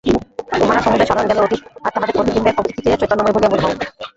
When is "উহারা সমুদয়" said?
0.55-1.07